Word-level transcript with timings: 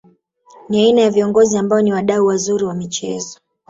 Ni 0.69 0.79
aina 0.83 1.01
ya 1.01 1.09
viongozi 1.11 1.57
ambao 1.57 1.81
ni 1.81 1.93
wadau 1.93 2.25
wazuri 2.25 2.63
wa 2.65 2.73
michezo 2.73 3.39